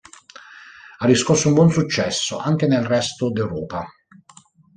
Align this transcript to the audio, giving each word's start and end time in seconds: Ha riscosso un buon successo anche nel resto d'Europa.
Ha 0.97 1.05
riscosso 1.05 1.47
un 1.47 1.53
buon 1.53 1.69
successo 1.69 2.39
anche 2.39 2.65
nel 2.65 2.83
resto 2.85 3.29
d'Europa. 3.29 3.85